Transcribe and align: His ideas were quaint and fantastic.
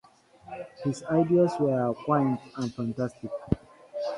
His 0.83 1.03
ideas 1.03 1.51
were 1.59 1.93
quaint 1.93 2.39
and 2.55 2.73
fantastic. 2.73 3.29